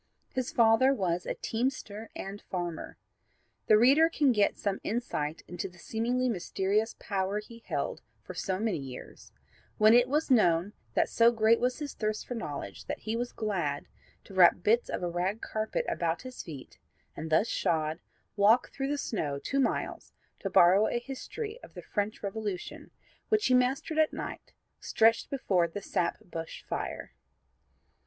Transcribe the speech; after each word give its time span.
His 0.33 0.51
father 0.51 0.95
was 0.95 1.27
a 1.27 1.35
teamster 1.35 2.09
and 2.15 2.41
farmer. 2.49 2.97
The 3.67 3.77
reader 3.77 4.09
can 4.09 4.31
get 4.31 4.57
some 4.57 4.81
insight 4.83 5.43
into 5.47 5.69
the 5.69 5.77
seemingly 5.77 6.27
mysterious 6.27 6.95
power 6.97 7.37
he 7.37 7.59
held 7.67 8.01
for 8.23 8.33
so 8.33 8.57
many 8.59 8.79
years, 8.79 9.31
when 9.77 9.93
it 9.93 10.07
was 10.09 10.31
known 10.31 10.73
that 10.95 11.07
so 11.07 11.31
great 11.31 11.59
was 11.59 11.77
his 11.77 11.93
thirst 11.93 12.25
for 12.25 12.33
knowledge 12.33 12.85
that 12.85 13.01
he 13.01 13.15
was 13.15 13.31
glad 13.31 13.85
to 14.23 14.33
wrap 14.33 14.63
bits 14.63 14.89
of 14.89 15.03
a 15.03 15.07
rag 15.07 15.39
carpet 15.39 15.85
about 15.87 16.23
his 16.23 16.41
feet 16.41 16.79
and 17.15 17.29
thus 17.29 17.47
shod 17.47 17.99
walk 18.35 18.71
through 18.71 18.87
the 18.89 18.97
snow 18.97 19.37
two 19.37 19.59
miles 19.59 20.13
to 20.39 20.49
borrow 20.49 20.87
a 20.87 20.97
history 20.97 21.59
of 21.61 21.75
the 21.75 21.83
French 21.83 22.23
Revolution, 22.23 22.89
which 23.29 23.45
he 23.45 23.53
mastered 23.53 23.99
at 23.99 24.13
night, 24.13 24.53
stretched 24.79 25.29
before 25.29 25.67
'the 25.67 25.83
sap 25.83 26.17
bush 26.25 26.63
fire.' 26.63 27.13